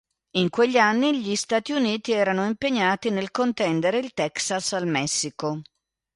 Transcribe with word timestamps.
In 0.31 0.49
quegli 0.49 0.79
anni 0.79 1.21
gli 1.21 1.35
Stati 1.35 1.73
Uniti 1.73 2.11
erano 2.11 2.43
impegnati 2.47 3.11
nel 3.11 3.29
contendere 3.29 3.99
il 3.99 4.13
Texas 4.15 4.73
al 4.73 4.87
Messico. 4.87 5.61